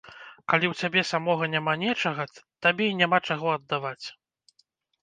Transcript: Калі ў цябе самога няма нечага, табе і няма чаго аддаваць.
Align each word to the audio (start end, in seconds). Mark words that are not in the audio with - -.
Калі 0.53 0.65
ў 0.71 0.73
цябе 0.83 1.03
самога 1.11 1.49
няма 1.55 1.73
нечага, 1.83 2.27
табе 2.69 2.85
і 2.91 2.97
няма 3.05 3.17
чаго 3.31 3.47
аддаваць. 3.59 4.05